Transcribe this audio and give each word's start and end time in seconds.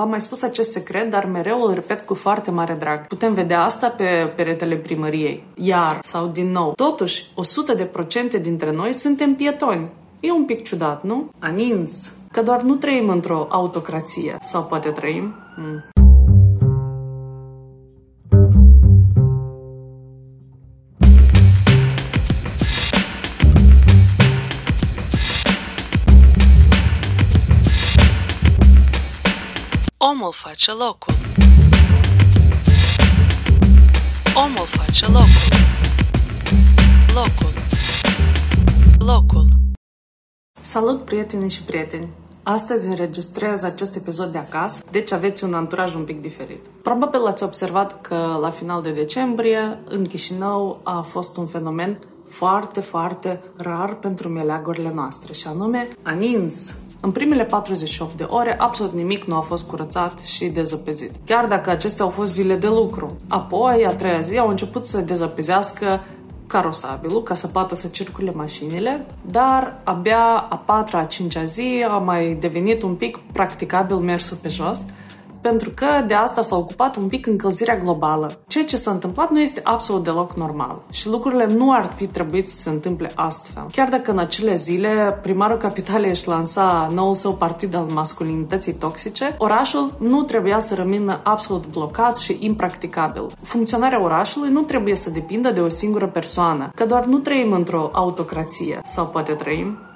V-am 0.00 0.08
mai 0.08 0.20
spus 0.20 0.42
acest 0.42 0.72
secret, 0.72 1.10
dar 1.10 1.24
mereu 1.24 1.62
îl 1.62 1.74
repet 1.74 2.00
cu 2.00 2.14
foarte 2.14 2.50
mare 2.50 2.76
drag. 2.78 3.06
Putem 3.06 3.34
vedea 3.34 3.62
asta 3.62 3.88
pe 3.88 4.32
peretele 4.36 4.76
primăriei. 4.76 5.44
Iar, 5.54 5.98
sau 6.02 6.26
din 6.26 6.50
nou, 6.50 6.72
totuși, 6.72 7.30
100 7.34 7.74
de 7.74 7.84
procente 7.84 8.38
dintre 8.38 8.72
noi 8.72 8.92
suntem 8.92 9.34
pietoni. 9.34 9.88
E 10.20 10.32
un 10.32 10.44
pic 10.44 10.64
ciudat, 10.64 11.02
nu? 11.02 11.30
Anins. 11.38 12.14
Că 12.32 12.42
doar 12.42 12.62
nu 12.62 12.74
trăim 12.74 13.08
într-o 13.08 13.46
autocrație. 13.50 14.36
Sau 14.40 14.62
poate 14.62 14.88
trăim? 14.88 15.34
Mm. 15.56 15.99
Omul 30.20 30.32
face 30.32 30.72
locul. 30.72 31.14
Omul 34.34 34.66
face 34.66 35.06
locul. 35.06 35.48
Locul. 37.14 37.52
Locul. 38.98 39.46
Salut, 40.62 41.04
prieteni 41.04 41.50
și 41.50 41.62
prieteni! 41.62 42.08
Astăzi 42.42 42.86
înregistrez 42.86 43.62
acest 43.62 43.96
episod 43.96 44.32
de 44.32 44.38
acasă, 44.38 44.84
deci 44.90 45.12
aveți 45.12 45.44
un 45.44 45.54
anturaj 45.54 45.94
un 45.94 46.04
pic 46.04 46.20
diferit. 46.20 46.66
Probabil 46.82 47.26
ați 47.26 47.42
observat 47.42 48.00
că 48.00 48.38
la 48.40 48.50
final 48.50 48.82
de 48.82 48.90
decembrie, 48.90 49.78
în 49.88 50.06
Chișinău, 50.06 50.80
a 50.82 51.00
fost 51.00 51.36
un 51.36 51.46
fenomen 51.46 51.98
foarte, 52.28 52.80
foarte 52.80 53.40
rar 53.56 53.94
pentru 53.94 54.28
meleagurile 54.28 54.92
noastre, 54.94 55.32
și 55.32 55.46
anume 55.46 55.88
anins. 56.02 56.78
În 57.02 57.10
primele 57.10 57.44
48 57.44 58.16
de 58.16 58.26
ore, 58.28 58.58
absolut 58.58 58.92
nimic 58.92 59.24
nu 59.24 59.36
a 59.36 59.40
fost 59.40 59.68
curățat 59.68 60.18
și 60.18 60.46
dezăpezit. 60.46 61.10
Chiar 61.24 61.46
dacă 61.46 61.70
acestea 61.70 62.04
au 62.04 62.10
fost 62.10 62.32
zile 62.32 62.56
de 62.56 62.66
lucru. 62.66 63.16
Apoi, 63.28 63.86
a 63.86 63.94
treia 63.94 64.20
zi, 64.20 64.38
au 64.38 64.48
început 64.48 64.86
să 64.86 65.00
dezăpezească 65.00 66.00
carosabilul 66.46 67.22
ca 67.22 67.34
să 67.34 67.46
poată 67.46 67.74
să 67.74 67.88
circule 67.88 68.32
mașinile, 68.34 69.06
dar 69.30 69.80
abia 69.84 70.46
a 70.48 70.62
patra, 70.66 70.98
a 70.98 71.04
cincea 71.04 71.44
zi 71.44 71.84
a 71.88 71.96
mai 71.96 72.36
devenit 72.40 72.82
un 72.82 72.94
pic 72.94 73.18
practicabil 73.32 73.96
mersul 73.96 74.36
pe 74.42 74.48
jos, 74.48 74.80
pentru 75.40 75.70
că 75.70 75.86
de 76.06 76.14
asta 76.14 76.42
s-a 76.42 76.56
ocupat 76.56 76.96
un 76.96 77.08
pic 77.08 77.26
încălzirea 77.26 77.76
globală. 77.76 78.38
Ceea 78.46 78.64
ce 78.64 78.76
s-a 78.76 78.90
întâmplat 78.90 79.30
nu 79.30 79.40
este 79.40 79.60
absolut 79.64 80.04
deloc 80.04 80.36
normal 80.36 80.82
și 80.90 81.08
lucrurile 81.08 81.46
nu 81.46 81.72
ar 81.72 81.92
fi 81.96 82.06
trebuit 82.06 82.50
să 82.50 82.60
se 82.60 82.70
întâmple 82.70 83.12
astfel. 83.14 83.66
Chiar 83.72 83.88
dacă 83.88 84.10
în 84.10 84.18
acele 84.18 84.54
zile 84.54 85.18
primarul 85.22 85.58
capitalei 85.58 86.10
își 86.10 86.28
lansa 86.28 86.90
noul 86.94 87.14
său 87.14 87.32
partid 87.32 87.74
al 87.74 87.84
masculinității 87.84 88.74
toxice, 88.74 89.34
orașul 89.38 89.94
nu 89.98 90.22
trebuia 90.22 90.60
să 90.60 90.74
rămână 90.74 91.20
absolut 91.22 91.72
blocat 91.72 92.16
și 92.16 92.36
impracticabil. 92.40 93.26
Funcționarea 93.42 94.02
orașului 94.02 94.50
nu 94.50 94.60
trebuie 94.60 94.94
să 94.94 95.10
depindă 95.10 95.50
de 95.50 95.60
o 95.60 95.68
singură 95.68 96.06
persoană, 96.06 96.70
că 96.74 96.86
doar 96.86 97.04
nu 97.04 97.18
trăim 97.18 97.52
într-o 97.52 97.90
autocrație, 97.92 98.80
sau 98.84 99.06
poate 99.06 99.32
trăim 99.32 99.70
Mm. 99.70 99.89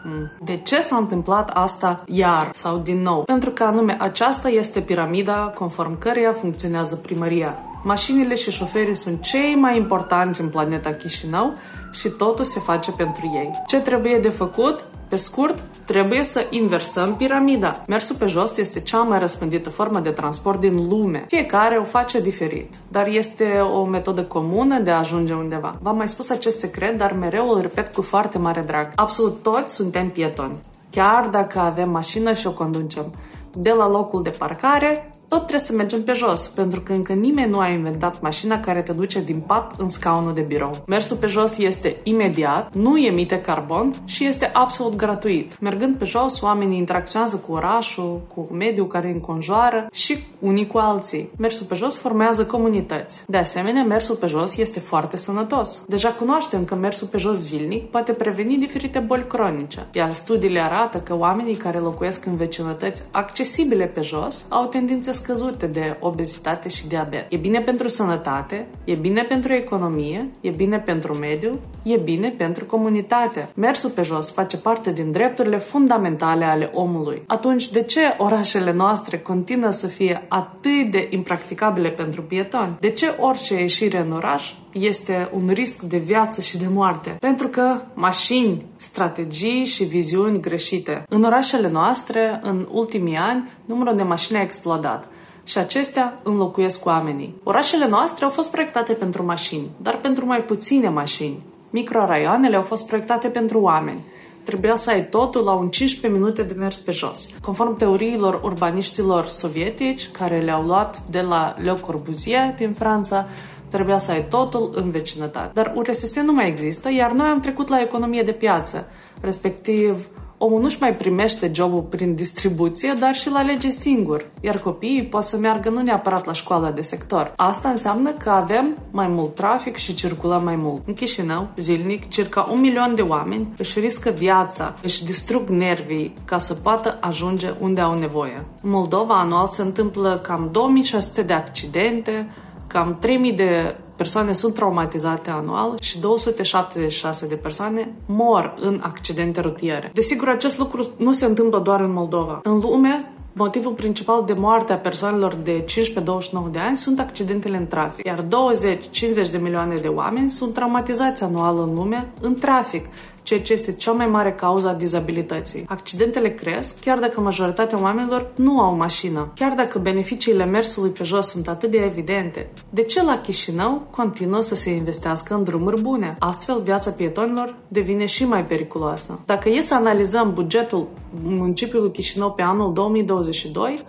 De 0.45 0.57
ce 0.57 0.81
s-a 0.81 0.97
întâmplat 0.97 1.51
asta 1.51 2.03
iar 2.07 2.51
sau 2.53 2.79
din 2.79 3.03
nou? 3.03 3.23
Pentru 3.23 3.51
că 3.51 3.65
anume 3.65 3.97
aceasta 4.01 4.49
este 4.49 4.81
piramida 4.81 5.53
conform 5.55 5.99
căreia 5.99 6.33
funcționează 6.33 6.97
primăria. 6.97 7.59
Mașinile 7.83 8.35
și 8.35 8.51
șoferii 8.51 8.97
sunt 8.97 9.21
cei 9.21 9.55
mai 9.55 9.77
importanți 9.77 10.41
în 10.41 10.49
planeta 10.49 10.93
Chișinău 10.93 11.53
și 11.93 12.09
totul 12.09 12.45
se 12.45 12.61
face 12.61 12.93
pentru 12.93 13.31
ei. 13.35 13.51
Ce 13.67 13.81
trebuie 13.81 14.19
de 14.19 14.29
făcut? 14.29 14.85
Pe 15.09 15.17
scurt, 15.17 15.63
trebuie 15.85 16.23
să 16.23 16.47
inversăm 16.51 17.17
piramida. 17.17 17.81
Mersul 17.89 18.17
pe 18.17 18.27
jos 18.27 18.57
este 18.57 18.81
cea 18.81 19.03
mai 19.03 19.19
răspândită 19.19 19.71
formă 19.71 20.01
de 20.01 20.11
transport 20.11 20.61
din 20.61 20.89
lume. 20.89 21.25
Fiecare 21.29 21.77
o 21.77 21.85
face 21.85 22.21
diferit, 22.21 22.75
dar 22.89 23.07
este 23.07 23.45
o 23.75 23.85
metodă 23.85 24.23
comună 24.23 24.79
de 24.79 24.91
a 24.91 24.99
ajunge 24.99 25.33
undeva. 25.33 25.79
V-am 25.83 25.97
mai 25.97 26.09
spus 26.09 26.31
acest 26.31 26.59
secret, 26.59 26.99
dar 26.99 27.13
mereu 27.13 27.49
îl 27.49 27.61
repet 27.61 27.95
cu 27.95 28.03
foarte 28.03 28.39
mare 28.39 28.61
drag. 28.67 28.91
Absolut 28.95 29.43
toți 29.43 29.75
suntem 29.75 30.11
pietoni. 30.11 30.61
Chiar 30.91 31.29
dacă 31.31 31.59
avem 31.59 31.91
mașină 31.91 32.33
și 32.33 32.47
o 32.47 32.53
conducem 32.53 33.15
de 33.57 33.71
la 33.71 33.89
locul 33.89 34.23
de 34.23 34.31
parcare 34.31 35.11
tot 35.35 35.47
trebuie 35.47 35.67
să 35.67 35.75
mergem 35.75 36.03
pe 36.03 36.13
jos, 36.13 36.47
pentru 36.47 36.81
că 36.81 36.93
încă 36.93 37.13
nimeni 37.13 37.51
nu 37.51 37.59
a 37.59 37.69
inventat 37.69 38.21
mașina 38.21 38.61
care 38.61 38.83
te 38.83 38.93
duce 38.93 39.21
din 39.21 39.41
pat 39.41 39.75
în 39.79 39.89
scaunul 39.89 40.33
de 40.33 40.41
birou. 40.41 40.83
Mersul 40.87 41.17
pe 41.17 41.27
jos 41.27 41.59
este 41.59 41.97
imediat, 42.03 42.75
nu 42.75 42.99
emite 42.99 43.41
carbon 43.41 43.95
și 44.05 44.25
este 44.25 44.51
absolut 44.53 44.97
gratuit. 44.97 45.61
Mergând 45.61 45.97
pe 45.97 46.05
jos, 46.05 46.41
oamenii 46.41 46.79
interacționează 46.79 47.37
cu 47.37 47.53
orașul, 47.53 48.21
cu 48.35 48.49
mediul 48.53 48.87
care 48.87 49.07
îi 49.07 49.13
înconjoară 49.13 49.89
și 49.93 50.19
unii 50.39 50.67
cu 50.67 50.79
alții. 50.79 51.31
Mersul 51.39 51.67
pe 51.67 51.75
jos 51.75 51.95
formează 51.95 52.47
comunități. 52.47 53.23
De 53.27 53.37
asemenea, 53.37 53.85
mersul 53.85 54.15
pe 54.15 54.27
jos 54.27 54.57
este 54.57 54.81
foarte 54.81 55.17
sănătos. 55.17 55.85
Deja 55.89 56.09
cunoaștem 56.09 56.65
că 56.65 56.75
mersul 56.75 57.07
pe 57.07 57.19
jos 57.19 57.37
zilnic 57.37 57.91
poate 57.91 58.13
preveni 58.13 58.57
diferite 58.57 58.99
boli 58.99 59.27
cronice, 59.27 59.87
iar 59.93 60.15
studiile 60.15 60.61
arată 60.61 60.99
că 60.99 61.17
oamenii 61.19 61.57
care 61.57 61.79
locuiesc 61.79 62.27
în 62.27 62.37
vecinătăți 62.37 63.03
accesibile 63.13 63.85
pe 63.85 64.01
jos 64.01 64.47
au 64.49 64.67
tendințe 64.67 65.13
scăzute 65.25 65.67
de 65.67 65.97
obezitate 66.01 66.69
și 66.69 66.89
diabet. 66.89 67.33
E 67.33 67.37
bine 67.37 67.61
pentru 67.61 67.89
sănătate, 67.89 68.67
e 68.85 68.95
bine 68.95 69.23
pentru 69.23 69.53
economie, 69.53 70.31
e 70.41 70.51
bine 70.51 70.79
pentru 70.79 71.15
mediu, 71.15 71.61
e 71.83 71.97
bine 71.97 72.29
pentru 72.29 72.65
comunitate. 72.65 73.49
Mersul 73.55 73.91
pe 73.91 74.03
jos 74.03 74.33
face 74.33 74.57
parte 74.57 74.93
din 74.93 75.13
drepturile 75.13 75.59
fundamentale 75.59 76.45
ale 76.45 76.71
omului. 76.75 77.23
Atunci, 77.27 77.71
de 77.71 77.83
ce 77.83 78.01
orașele 78.19 78.73
noastre 78.73 79.19
continuă 79.19 79.71
să 79.71 79.87
fie 79.87 80.27
atât 80.29 80.91
de 80.91 81.09
impracticabile 81.11 81.89
pentru 81.89 82.23
pietoni? 82.23 82.77
De 82.81 82.91
ce 82.91 83.15
orice 83.21 83.61
ieșire 83.61 83.99
în 83.99 84.13
oraș 84.13 84.53
este 84.73 85.31
un 85.33 85.51
risc 85.53 85.83
de 85.83 85.99
viață 85.99 86.41
și 86.41 86.59
de 86.59 86.67
moarte. 86.73 87.17
Pentru 87.21 87.49
că 87.49 87.81
mașini, 87.95 88.65
strategii 88.77 89.65
și 89.65 89.85
viziuni 89.85 90.41
greșite. 90.41 91.05
În 91.09 91.25
orașele 91.25 91.71
noastre, 91.71 92.41
în 92.43 92.69
ultimii 92.71 93.17
ani, 93.17 93.51
numărul 93.65 93.97
de 93.97 94.03
mașini 94.03 94.39
a 94.39 94.43
explodat 94.43 95.09
și 95.45 95.59
acestea 95.59 96.21
înlocuiesc 96.23 96.87
oamenii. 96.87 97.35
Orașele 97.43 97.89
noastre 97.89 98.25
au 98.25 98.31
fost 98.31 98.51
proiectate 98.51 98.93
pentru 98.93 99.25
mașini, 99.25 99.71
dar 99.77 99.97
pentru 99.97 100.27
mai 100.27 100.43
puține 100.43 100.89
mașini. 100.89 101.43
Microraioanele 101.71 102.57
au 102.57 102.63
fost 102.63 102.87
proiectate 102.87 103.29
pentru 103.29 103.61
oameni. 103.61 104.01
Trebuia 104.45 104.77
să 104.77 104.91
ai 104.91 105.09
totul 105.09 105.45
la 105.45 105.53
un 105.53 105.69
15 105.69 106.21
minute 106.21 106.43
de 106.43 106.55
mers 106.59 106.77
pe 106.77 106.91
jos. 106.91 107.29
Conform 107.43 107.77
teoriilor 107.77 108.41
urbaniștilor 108.43 109.27
sovietici, 109.27 110.09
care 110.09 110.41
le-au 110.41 110.63
luat 110.63 111.03
de 111.11 111.21
la 111.21 111.55
Le 111.59 111.75
Corbusier 111.81 112.55
din 112.57 112.73
Franța, 112.73 113.29
trebuia 113.69 113.99
să 113.99 114.11
ai 114.11 114.27
totul 114.29 114.71
în 114.75 114.91
vecinătate. 114.91 115.51
Dar 115.55 115.73
URSS 115.77 116.23
nu 116.23 116.33
mai 116.33 116.49
există, 116.49 116.91
iar 116.93 117.13
noi 117.13 117.27
am 117.27 117.41
trecut 117.41 117.69
la 117.69 117.81
economie 117.81 118.23
de 118.23 118.33
piață, 118.33 118.89
respectiv 119.21 120.07
omul 120.39 120.61
nu-și 120.61 120.81
mai 120.81 120.95
primește 120.95 121.51
jobul 121.55 121.83
prin 121.83 122.15
distribuție, 122.15 122.95
dar 122.99 123.15
și 123.15 123.31
la 123.31 123.43
lege 123.43 123.69
singur, 123.69 124.27
iar 124.41 124.59
copiii 124.59 125.05
pot 125.05 125.23
să 125.23 125.37
meargă 125.37 125.69
nu 125.69 125.83
neapărat 125.83 126.27
la 126.27 126.33
școala 126.33 126.71
de 126.71 126.81
sector. 126.81 127.33
Asta 127.37 127.69
înseamnă 127.69 128.11
că 128.11 128.31
avem 128.31 128.77
mai 128.91 129.09
mult 129.09 129.35
trafic 129.35 129.77
și 129.77 129.95
circulăm 129.95 130.45
mai 130.45 130.57
mult. 130.57 130.83
În 130.87 130.95
Chișinău, 130.95 131.49
zilnic, 131.57 132.09
circa 132.09 132.49
un 132.53 132.61
milion 132.61 132.95
de 132.95 133.03
oameni 133.03 133.49
își 133.59 133.81
riscă 133.81 134.11
viața, 134.11 134.75
își 134.83 135.05
distrug 135.05 135.49
nervii 135.49 136.15
ca 136.25 136.39
să 136.39 136.55
poată 136.55 136.97
ajunge 137.01 137.53
unde 137.61 137.81
au 137.81 137.99
nevoie. 137.99 138.45
În 138.63 138.71
Moldova 138.71 139.15
anual 139.15 139.49
se 139.49 139.63
întâmplă 139.63 140.21
cam 140.23 140.49
2600 140.53 141.23
de 141.23 141.33
accidente, 141.33 142.29
cam 142.67 142.97
3000 143.01 143.33
de 143.33 143.77
persoane 143.97 144.33
sunt 144.33 144.55
traumatizate 144.55 145.31
anual 145.31 145.75
și 145.81 146.01
276 146.01 147.27
de 147.27 147.35
persoane 147.35 147.95
mor 148.07 148.55
în 148.61 148.81
accidente 148.83 149.41
rutiere. 149.41 149.91
Desigur, 149.95 150.29
acest 150.29 150.59
lucru 150.59 150.89
nu 150.97 151.13
se 151.13 151.25
întâmplă 151.25 151.59
doar 151.59 151.81
în 151.81 151.93
Moldova. 151.93 152.41
În 152.43 152.59
lume, 152.59 153.09
Motivul 153.37 153.73
principal 153.73 154.25
de 154.27 154.33
moarte 154.33 154.73
a 154.73 154.77
persoanelor 154.77 155.35
de 155.35 155.65
15-29 155.65 156.51
de 156.51 156.59
ani 156.59 156.77
sunt 156.77 157.01
accidentele 157.01 157.57
în 157.57 157.67
trafic, 157.67 158.07
iar 158.07 158.21
20-50 158.21 159.31
de 159.31 159.39
milioane 159.39 159.75
de 159.75 159.89
oameni 159.89 160.31
sunt 160.31 160.55
traumatizați 160.55 161.23
anual 161.23 161.59
în 161.59 161.75
lume 161.75 162.13
în 162.21 162.35
trafic 162.35 162.87
ceea 163.25 163.41
ce 163.41 163.53
este 163.53 163.73
cea 163.73 163.93
mai 163.93 164.07
mare 164.07 164.33
cauză 164.33 164.69
a 164.69 164.73
dizabilității. 164.73 165.65
Accidentele 165.69 166.31
cresc, 166.31 166.81
chiar 166.81 166.99
dacă 166.99 167.21
majoritatea 167.21 167.83
oamenilor 167.83 168.31
nu 168.35 168.61
au 168.61 168.77
mașină. 168.77 169.33
Chiar 169.35 169.53
dacă 169.53 169.79
beneficiile 169.79 170.45
mersului 170.45 170.91
pe 170.91 171.05
jos 171.05 171.27
sunt 171.27 171.49
atât 171.49 171.71
de 171.71 171.79
evidente, 171.79 172.51
de 172.71 172.83
ce 172.83 173.03
la 173.03 173.21
Chișinău 173.21 173.87
continuă 173.91 174.41
să 174.41 174.55
se 174.55 174.71
investească 174.71 175.35
în 175.35 175.45
drumuri 175.45 175.81
bune? 175.81 176.17
Astfel, 176.19 176.63
viața 176.63 176.91
pietonilor 176.91 177.55
devine 177.69 178.07
și 178.07 178.25
mai 178.25 178.45
periculoasă. 178.45 179.23
Dacă 179.27 179.49
e 179.49 179.61
să 179.61 179.75
analizăm 179.75 180.33
bugetul 180.35 180.89
municipiului 181.23 181.91
Chișinău 181.91 182.33
pe 182.33 182.43
anul 182.43 182.73
2022, 182.73 183.85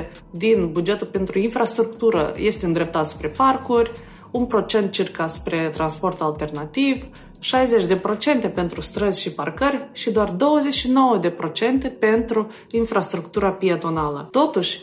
10% 0.00 0.10
din 0.30 0.68
bugetul 0.72 1.06
pentru 1.06 1.38
infrastructură 1.38 2.32
este 2.36 2.66
îndreptat 2.66 3.08
spre 3.08 3.28
parcuri, 3.28 3.90
un 4.30 4.46
procent 4.46 4.90
circa 4.90 5.26
spre 5.26 5.70
transport 5.72 6.20
alternativ, 6.20 7.06
60% 8.48 8.54
pentru 8.54 8.80
străzi 8.80 9.20
și 9.20 9.32
parcări 9.32 9.88
și 9.92 10.10
doar 10.10 10.36
29% 11.88 11.98
pentru 11.98 12.50
infrastructura 12.70 13.50
pietonală. 13.50 14.28
Totuși, 14.30 14.80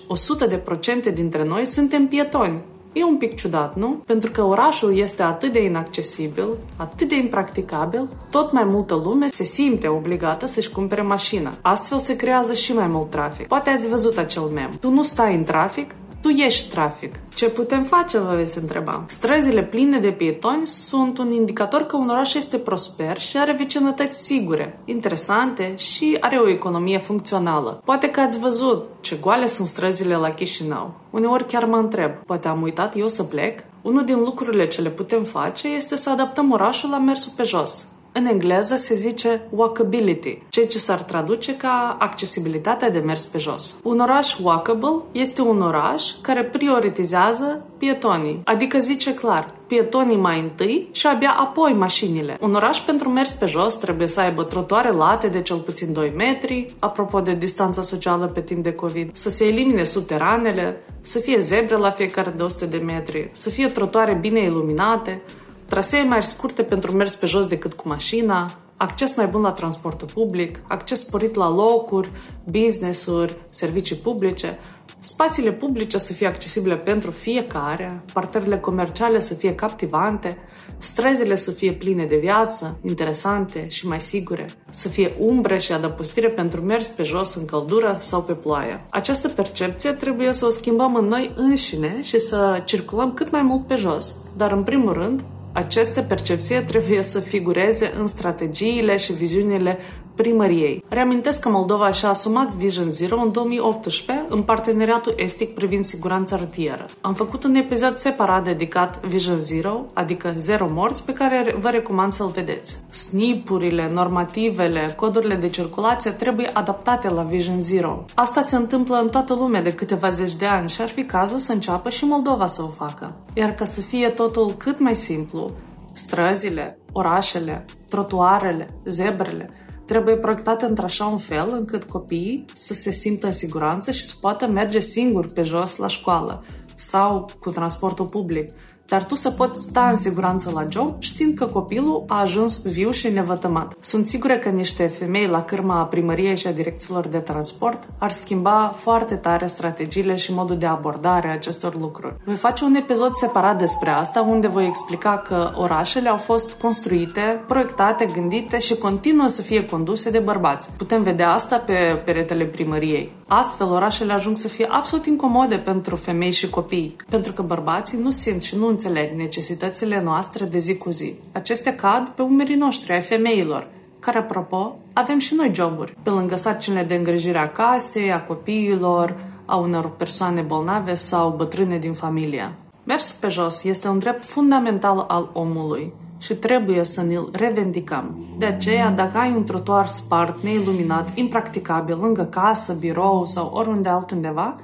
100% 1.10 1.14
dintre 1.14 1.44
noi 1.44 1.66
suntem 1.66 2.08
pietoni. 2.08 2.62
E 2.94 3.04
un 3.04 3.18
pic 3.18 3.36
ciudat, 3.36 3.76
nu? 3.76 4.04
Pentru 4.06 4.32
că 4.32 4.44
orașul 4.44 4.98
este 4.98 5.24
atât 5.24 5.52
de 5.52 5.64
inaccesibil, 5.64 6.48
atât 6.76 7.08
de 7.10 7.18
impracticabil, 7.18 8.08
tot 8.30 8.52
mai 8.52 8.64
multă 8.64 9.02
lume 9.04 9.28
se 9.28 9.44
simte 9.44 9.88
obligată 9.88 10.48
să-și 10.48 10.72
cumpere 10.72 11.02
mașină. 11.02 11.58
Astfel 11.62 11.98
se 11.98 12.16
creează 12.16 12.54
și 12.54 12.74
mai 12.74 12.88
mult 12.88 13.10
trafic. 13.10 13.48
Poate 13.48 13.70
ați 13.70 13.88
văzut 13.88 14.18
acel 14.18 14.42
mem. 14.42 14.78
Tu 14.80 14.90
nu 14.90 15.04
stai 15.04 15.36
în 15.36 15.44
trafic, 15.44 15.96
tu 16.22 16.28
ești 16.28 16.70
trafic. 16.70 17.16
Ce 17.36 17.50
putem 17.50 17.84
face, 17.84 18.18
vă 18.18 18.36
veți 18.36 18.58
întreba? 18.58 19.04
Străzile 19.08 19.64
pline 19.64 20.00
de 20.00 20.12
pietoni 20.12 20.68
sunt 20.68 21.18
un 21.18 21.32
indicator 21.32 21.82
că 21.82 21.96
un 21.96 22.10
oraș 22.10 22.34
este 22.34 22.58
prosper 22.58 23.20
și 23.20 23.38
are 23.38 23.52
vecinătăți 23.52 24.24
sigure, 24.24 24.80
interesante 24.86 25.74
și 25.76 26.18
are 26.20 26.38
o 26.38 26.50
economie 26.50 26.98
funcțională. 26.98 27.82
Poate 27.86 28.10
că 28.10 28.20
ați 28.20 28.40
văzut 28.40 28.88
ce 29.02 29.18
goale 29.22 29.48
sunt 29.48 29.68
străzile 29.68 30.16
la 30.16 30.30
Chișinău. 30.30 30.94
Uneori 31.10 31.48
chiar 31.48 31.66
mă 31.66 31.78
întreb, 31.78 32.12
poate 32.26 32.48
am 32.48 32.62
uitat 32.62 32.98
eu 32.98 33.08
să 33.08 33.24
plec? 33.24 33.60
Unul 33.82 34.06
din 34.06 34.20
lucrurile 34.20 34.68
ce 34.68 34.82
le 34.82 34.90
putem 34.90 35.24
face 35.24 35.68
este 35.68 35.96
să 35.96 36.10
adaptăm 36.10 36.52
orașul 36.52 36.90
la 36.90 36.98
mersul 36.98 37.32
pe 37.36 37.44
jos. 37.44 37.88
În 38.12 38.26
engleză 38.26 38.76
se 38.76 38.96
zice 38.96 39.42
walkability, 39.50 40.42
ceea 40.50 40.68
ce 40.68 40.78
s-ar 40.78 41.02
traduce 41.02 41.58
ca 41.58 41.98
accesibilitatea 42.00 42.90
de 42.90 43.00
mers 43.00 43.26
pe 43.26 43.38
jos. 43.38 43.76
Un 43.84 44.00
oraș 44.00 44.38
walkable 44.44 45.02
este 45.12 45.42
un 45.42 45.62
oraș 45.62 46.12
care 46.22 46.44
prioritizează 46.44 47.66
pietonii, 47.78 48.42
adică 48.44 48.80
zice 48.80 49.14
clar, 49.14 49.54
pietonii 49.68 50.18
mai 50.18 50.40
întâi 50.40 50.90
și 50.92 51.08
abia 51.08 51.36
apoi 51.40 51.74
mașinile. 51.74 52.38
Un 52.42 52.56
oraș 52.56 52.80
pentru 52.80 53.10
mers 53.10 53.32
pe 53.32 53.46
jos 53.46 53.76
trebuie 53.76 54.08
să 54.08 54.20
aibă 54.20 54.44
trotuare 54.44 54.92
late 54.92 55.28
de 55.28 55.42
cel 55.42 55.58
puțin 55.58 55.94
2 55.94 56.14
metri, 56.16 56.76
apropo 56.80 57.20
de 57.20 57.34
distanța 57.34 57.82
socială 57.82 58.26
pe 58.26 58.42
timp 58.42 58.64
de 58.64 58.74
COVID, 58.74 59.10
să 59.14 59.30
se 59.30 59.46
elimine 59.46 59.84
suteranele, 59.84 60.82
să 61.02 61.20
fie 61.20 61.40
zebre 61.40 61.76
la 61.76 61.92
fiecare 61.92 62.34
de 62.38 62.44
100 62.44 62.66
de 62.66 62.78
metri, 62.78 63.30
să 63.34 63.50
fie 63.50 63.68
trotuare 63.68 64.14
bine 64.14 64.40
iluminate, 64.40 65.22
trasee 65.70 66.04
mai 66.04 66.24
scurte 66.24 66.64
pentru 66.64 66.92
mers 66.92 67.16
pe 67.16 67.26
jos 67.26 67.48
decât 67.48 67.74
cu 67.74 67.88
mașina, 67.88 68.52
acces 68.78 69.16
mai 69.16 69.28
bun 69.28 69.42
la 69.42 69.52
transportul 69.52 70.08
public, 70.14 70.60
acces 70.68 71.00
sporit 71.00 71.36
la 71.36 71.50
locuri, 71.50 72.12
business-uri, 72.44 73.38
servicii 73.50 73.96
publice, 73.96 74.60
spațiile 75.00 75.52
publice 75.52 75.98
să 75.98 76.14
fie 76.14 76.28
accesibile 76.28 76.76
pentru 76.76 77.12
fiecare, 77.12 78.04
parterele 78.14 78.60
comerciale 78.60 79.20
să 79.20 79.34
fie 79.34 79.56
captivante, 79.56 80.38
străzile 80.78 81.36
să 81.36 81.52
fie 81.52 81.74
pline 81.74 82.06
de 82.06 82.16
viață, 82.16 82.80
interesante 82.84 83.68
și 83.68 83.88
mai 83.88 84.02
sigure, 84.02 84.46
să 84.72 84.88
fie 84.88 85.16
umbre 85.20 85.58
și 85.58 85.72
adăpostire 85.72 86.28
pentru 86.28 86.62
mers 86.62 86.88
pe 86.88 87.04
jos 87.04 87.36
în 87.36 87.46
căldură 87.46 87.98
sau 88.02 88.22
pe 88.22 88.34
ploaie. 88.34 88.86
Această 88.90 89.28
percepție 89.28 89.92
trebuie 89.92 90.32
să 90.34 90.46
o 90.46 90.50
schimbăm 90.50 90.96
în 90.96 91.06
noi 91.06 91.32
înșine 91.36 92.00
și 92.02 92.20
să 92.20 92.62
circulăm 92.66 93.14
cât 93.14 93.32
mai 93.32 93.42
mult 93.42 93.68
pe 93.68 93.76
jos, 93.76 94.16
dar 94.38 94.52
în 94.52 94.64
primul 94.64 94.94
rând 94.94 95.24
aceste 95.52 96.02
percepții 96.02 96.64
trebuie 96.64 97.04
să 97.04 97.20
figureze 97.20 97.94
în 98.00 98.08
strategiile 98.08 98.98
și 98.98 99.14
viziunile 99.14 99.78
primăriei. 100.22 100.84
Reamintesc 100.88 101.40
că 101.40 101.50
Moldova 101.50 101.92
și-a 101.92 102.10
asumat 102.10 102.54
Vision 102.54 102.92
Zero 102.92 103.20
în 103.20 103.32
2018 103.32 104.26
în 104.30 104.42
parteneriatul 104.42 105.14
estic 105.18 105.54
privind 105.54 105.86
siguranța 105.86 106.36
rutieră. 106.36 106.86
Am 107.02 107.14
făcut 107.14 107.44
un 107.44 107.56
episod 107.56 107.96
separat 107.96 108.44
dedicat 108.44 109.06
Vision 109.06 109.40
Zero, 109.40 109.86
adică 109.94 110.34
Zero 110.36 110.68
Morți, 110.72 111.06
pe 111.06 111.14
care 111.14 111.56
vă 111.60 111.70
recomand 111.70 112.14
să-l 112.14 112.28
vedeți. 112.28 112.78
Snipurile, 112.92 113.90
normativele, 113.94 114.94
codurile 114.96 115.36
de 115.36 115.50
circulație 115.50 116.12
trebuie 116.12 116.50
adaptate 116.54 117.10
la 117.10 117.22
Vision 117.22 117.62
Zero. 117.62 118.06
Asta 118.16 118.42
se 118.42 118.56
întâmplă 118.56 118.96
în 118.96 119.10
toată 119.10 119.34
lumea 119.34 119.62
de 119.62 119.74
câteva 119.74 120.12
zeci 120.12 120.36
de 120.36 120.46
ani 120.46 120.70
și 120.70 120.82
ar 120.82 120.90
fi 120.90 121.04
cazul 121.04 121.38
să 121.38 121.52
înceapă 121.52 121.90
și 121.90 122.06
Moldova 122.06 122.48
să 122.48 122.62
o 122.62 122.68
facă. 122.68 123.16
Iar 123.34 123.52
ca 123.52 123.66
să 123.66 123.82
fie 123.82 124.10
totul 124.10 124.54
cât 124.58 124.80
mai 124.80 124.96
simplu, 124.96 125.52
străzile, 125.94 126.80
orașele, 126.92 127.66
trotuarele, 127.88 128.68
zebrele, 128.86 129.50
trebuie 129.90 130.16
proiectate 130.16 130.66
într-așa 130.66 131.06
un 131.06 131.18
fel 131.18 131.50
încât 131.52 131.84
copiii 131.84 132.46
să 132.54 132.74
se 132.74 132.92
simtă 132.92 133.26
în 133.26 133.32
siguranță 133.32 133.92
și 133.92 134.06
să 134.06 134.14
poată 134.22 134.48
merge 134.48 134.80
singuri 134.80 135.34
pe 135.34 135.42
jos 135.42 135.78
la 135.78 135.88
școală 135.88 136.44
sau 136.76 137.30
cu 137.40 137.50
transportul 137.52 138.06
public 138.06 138.50
dar 138.90 139.06
tu 139.06 139.16
să 139.16 139.30
poți 139.30 139.68
sta 139.70 139.88
în 139.90 139.96
siguranță 139.96 140.52
la 140.54 140.66
job 140.70 140.96
știind 141.00 141.38
că 141.38 141.46
copilul 141.46 142.04
a 142.08 142.22
ajuns 142.22 142.66
viu 142.66 142.92
și 142.92 143.10
nevătămat. 143.10 143.74
Sunt 143.82 144.06
sigură 144.06 144.38
că 144.38 144.50
niște 144.50 144.88
femei 144.88 145.28
la 145.28 145.44
cârma 145.44 145.86
primăriei 145.86 146.38
și 146.38 146.48
a 146.48 146.52
direcțiilor 146.52 147.08
de 147.08 147.18
transport 147.18 147.88
ar 147.98 148.12
schimba 148.12 148.76
foarte 148.82 149.16
tare 149.16 149.48
strategiile 149.48 150.16
și 150.16 150.34
modul 150.34 150.58
de 150.58 150.66
abordare 150.66 151.28
a 151.28 151.34
acestor 151.34 151.80
lucruri. 151.80 152.16
Voi 152.26 152.36
face 152.36 152.64
un 152.64 152.76
episod 152.76 153.12
separat 153.14 153.58
despre 153.58 153.90
asta 153.90 154.22
unde 154.22 154.48
voi 154.48 154.66
explica 154.66 155.18
că 155.18 155.52
orașele 155.56 156.10
au 156.10 156.18
fost 156.18 156.52
construite, 156.52 157.44
proiectate, 157.48 158.06
gândite 158.14 158.60
și 158.60 158.76
continuă 158.76 159.28
să 159.28 159.42
fie 159.42 159.66
conduse 159.66 160.10
de 160.10 160.20
bărbați. 160.20 160.70
Putem 160.78 161.04
vedea 161.04 161.32
asta 161.32 161.58
pe 161.58 162.02
peretele 162.06 162.46
primăriei. 162.46 163.12
Astfel, 163.28 163.68
orașele 163.68 164.14
ajung 164.14 164.38
să 164.38 164.48
fie 164.48 164.68
absolut 164.70 165.06
incomode 165.06 165.56
pentru 165.56 165.96
femei 165.96 166.32
și 166.32 166.50
copii, 166.50 166.96
pentru 167.10 167.34
că 167.34 167.42
bărbații 167.42 168.02
nu 168.02 168.12
simt 168.12 168.42
și 168.42 168.56
nu 168.56 168.70
înțeleg 168.86 169.16
necesitățile 169.16 170.02
noastre 170.02 170.46
de 170.46 170.58
zi 170.58 170.78
cu 170.78 170.90
zi. 170.90 171.14
Acestea 171.32 171.76
cad 171.76 172.08
pe 172.08 172.22
umerii 172.22 172.56
noștri, 172.56 172.92
ai 172.92 173.02
femeilor, 173.02 173.68
care, 174.00 174.18
apropo, 174.18 174.78
avem 174.94 175.20
și 175.20 175.36
noi 175.36 175.52
joburi. 175.54 175.96
Pe 176.04 176.10
lângă 176.10 176.36
sarcinile 176.36 176.84
de 176.84 176.96
îngrijire 176.96 177.38
a 177.38 177.52
casei, 177.52 178.12
a 178.12 178.24
copiilor, 178.24 179.16
a 179.46 179.56
unor 179.56 179.90
persoane 179.90 180.42
bolnave 180.42 180.94
sau 180.94 181.34
bătrâne 181.38 181.78
din 181.78 181.94
familie. 181.94 182.54
Mersul 182.84 183.16
pe 183.20 183.28
jos 183.28 183.64
este 183.64 183.88
un 183.88 184.00
drept 184.00 184.24
fundamental 184.24 185.06
al 185.08 185.30
omului 185.34 185.94
și 186.18 186.34
trebuie 186.34 186.84
să 186.84 187.02
ne-l 187.02 187.30
revendicăm. 187.32 188.26
De 188.38 188.46
aceea, 188.46 188.90
dacă 188.90 189.18
ai 189.18 189.32
un 189.36 189.44
trotuar 189.44 189.88
spart, 189.88 190.44
neiluminat, 190.44 191.16
impracticabil, 191.16 191.98
lângă 192.02 192.24
casă, 192.24 192.74
birou 192.74 193.26
sau 193.26 193.52
oriunde 193.54 193.90
altundeva, 193.90 194.56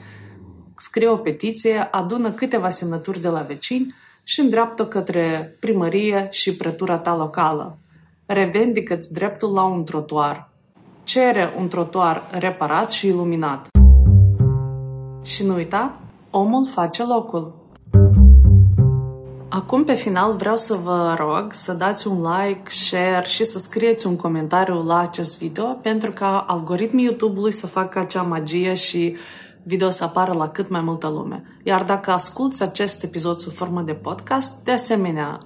scrie 0.77 1.07
o 1.07 1.15
petiție, 1.15 1.87
adună 1.91 2.31
câteva 2.31 2.69
semnături 2.69 3.21
de 3.21 3.27
la 3.27 3.39
vecini 3.39 3.93
și 4.27 4.39
îndreaptă 4.39 4.85
către 4.85 5.55
primărie 5.59 6.27
și 6.31 6.55
pretura 6.55 6.97
ta 6.97 7.15
locală. 7.15 7.77
Revendică-ți 8.25 9.13
dreptul 9.13 9.53
la 9.53 9.63
un 9.63 9.83
trotuar. 9.83 10.49
Cere 11.03 11.53
un 11.57 11.67
trotuar 11.67 12.23
reparat 12.31 12.89
și 12.89 13.07
iluminat. 13.07 13.67
Și 15.23 15.45
nu 15.45 15.53
uita, 15.53 15.99
omul 16.29 16.67
face 16.73 17.03
locul. 17.03 17.53
Acum, 19.49 19.83
pe 19.83 19.93
final, 19.93 20.35
vreau 20.35 20.57
să 20.57 20.73
vă 20.83 21.15
rog 21.19 21.53
să 21.53 21.73
dați 21.73 22.07
un 22.07 22.21
like, 22.21 22.69
share 22.69 23.25
și 23.27 23.43
să 23.43 23.59
scrieți 23.59 24.07
un 24.07 24.15
comentariu 24.15 24.83
la 24.83 24.99
acest 24.99 25.37
video 25.37 25.65
pentru 25.65 26.11
ca 26.11 26.45
algoritmii 26.47 27.05
YouTube-ului 27.05 27.51
să 27.51 27.67
facă 27.67 27.99
acea 27.99 28.21
magie 28.21 28.73
și 28.73 29.15
video 29.65 29.89
să 29.89 30.03
apară 30.03 30.33
la 30.33 30.47
cât 30.47 30.69
mai 30.69 30.81
multă 30.81 31.07
lume. 31.07 31.43
Iar 31.63 31.83
dacă 31.83 32.11
asculți 32.11 32.63
acest 32.63 33.03
episod 33.03 33.37
sub 33.37 33.53
formă 33.53 33.81
de 33.81 33.93
podcast, 33.93 34.63
de 34.63 34.71
asemenea, 34.71 35.37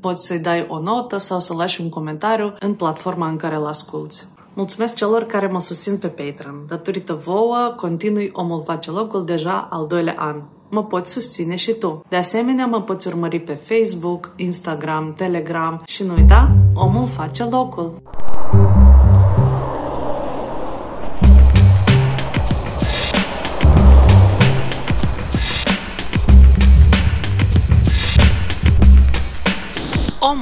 poți 0.00 0.26
să-i 0.26 0.38
dai 0.38 0.66
o 0.68 0.78
notă 0.78 1.18
sau 1.18 1.40
să 1.40 1.54
lași 1.54 1.80
un 1.80 1.88
comentariu 1.88 2.54
în 2.60 2.74
platforma 2.74 3.28
în 3.28 3.36
care 3.36 3.56
îl 3.56 3.66
asculți. 3.66 4.26
Mulțumesc 4.54 4.94
celor 4.94 5.24
care 5.24 5.46
mă 5.46 5.60
susțin 5.60 5.96
pe 5.98 6.06
Patreon. 6.06 6.64
Datorită 6.68 7.14
vouă, 7.24 7.74
continui 7.76 8.30
Omul 8.32 8.62
face 8.66 8.90
locul 8.90 9.24
deja 9.24 9.68
al 9.70 9.86
doilea 9.86 10.14
an. 10.18 10.42
Mă 10.70 10.84
poți 10.84 11.12
susține 11.12 11.56
și 11.56 11.72
tu. 11.72 12.04
De 12.08 12.16
asemenea, 12.16 12.66
mă 12.66 12.82
poți 12.82 13.06
urmări 13.06 13.40
pe 13.40 13.54
Facebook, 13.54 14.32
Instagram, 14.36 15.12
Telegram 15.16 15.82
și 15.84 16.02
nu 16.02 16.14
uita, 16.14 16.54
omul 16.74 17.06
face 17.06 17.44
locul. 17.44 18.02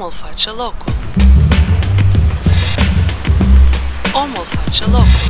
Omul 0.02 0.12
face 0.12 0.50
locul. 0.50 0.92
Omul 4.14 4.44
face 4.44 4.84
locul. 4.84 5.28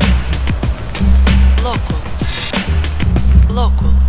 Locul. 1.62 2.00
Locul. 3.49 4.01